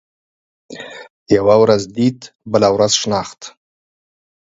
يوه 1.35 1.55
ورځ 1.61 1.81
ديد، 1.95 2.19
بله 2.51 2.67
ورځ 2.75 2.91
شناخت. 3.01 3.41